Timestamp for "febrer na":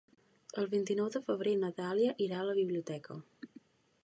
1.27-1.71